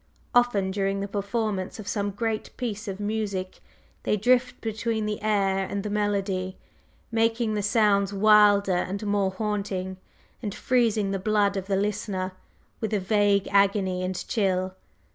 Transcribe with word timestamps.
Often 0.33 0.71
during 0.71 0.99
the 0.99 1.07
performance 1.07 1.77
of 1.77 1.87
some 1.87 2.09
great 2.09 2.57
piece 2.57 2.87
of 2.87 2.99
music 2.99 3.59
they 4.01 4.17
drift 4.17 4.59
between 4.59 5.05
the 5.05 5.21
air 5.21 5.63
and 5.69 5.83
the 5.83 5.91
melody, 5.91 6.57
making 7.11 7.53
the 7.53 7.61
sounds 7.61 8.11
wilder 8.11 8.71
and 8.77 9.05
more 9.05 9.29
haunting, 9.29 9.97
and 10.41 10.55
freezing 10.55 11.11
the 11.11 11.19
blood 11.19 11.55
of 11.55 11.67
the 11.67 11.75
listener 11.75 12.31
with 12.79 12.95
a 12.95 12.99
vague 12.99 13.47
agony 13.51 14.01
and 14.03 14.27
chill. 14.27 14.73